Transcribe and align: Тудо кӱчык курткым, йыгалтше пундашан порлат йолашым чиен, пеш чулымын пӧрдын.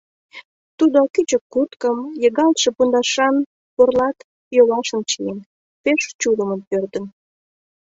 Тудо 0.77 0.99
кӱчык 1.13 1.43
курткым, 1.53 1.97
йыгалтше 2.23 2.69
пундашан 2.75 3.35
порлат 3.75 4.17
йолашым 4.57 5.01
чиен, 5.09 5.39
пеш 5.83 6.01
чулымын 6.19 6.61
пӧрдын. 6.69 7.05